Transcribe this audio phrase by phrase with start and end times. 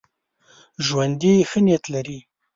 [0.85, 2.19] ژوندي ښه نیت لري